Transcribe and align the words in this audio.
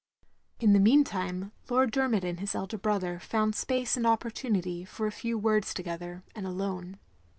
In 0.59 0.73
the 0.73 0.79
meantime 0.79 1.51
Lord 1.69 1.91
Dermot 1.91 2.23
and 2.25 2.39
his 2.39 2.55
elder 2.55 2.79
brother 2.79 3.19
found 3.19 3.53
space 3.53 3.95
and 3.95 4.07
opportunity 4.07 4.83
for 4.83 5.05
a 5.05 5.11
few 5.11 5.37
words 5.37 5.75
together, 5.75 6.23
and 6.33 6.47
alone. 6.47 6.97